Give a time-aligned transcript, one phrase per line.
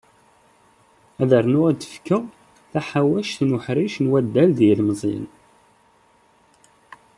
[1.21, 2.23] Ad d-rnuɣ ad d-fkeɣ
[2.71, 5.27] taḥawact n uḥric n waddal d yilmeẓyen.